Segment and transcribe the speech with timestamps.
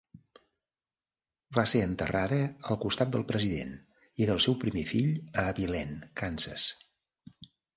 [1.57, 2.39] Va ser enterrada
[2.71, 3.77] al costat del President
[4.25, 6.67] i del seu primer fill a Abilene, Kansas.